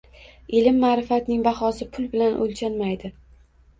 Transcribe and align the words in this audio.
Ilm-maʼrifatning 0.59 1.45
bahosi 1.49 1.89
pul 1.93 2.09
bilan 2.17 2.41
oʻlchanmaydi 2.47 3.13